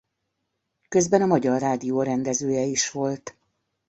[0.87, 3.35] Közben a Magyar Rádió rendezője is volt.